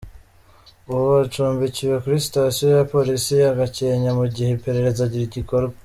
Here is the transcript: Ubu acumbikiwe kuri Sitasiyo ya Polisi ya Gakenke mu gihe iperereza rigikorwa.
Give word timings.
Ubu 0.93 1.09
acumbikiwe 1.23 1.95
kuri 2.03 2.17
Sitasiyo 2.27 2.67
ya 2.77 2.87
Polisi 2.93 3.31
ya 3.43 3.51
Gakenke 3.59 4.09
mu 4.19 4.25
gihe 4.33 4.49
iperereza 4.53 5.03
rigikorwa. 5.11 5.75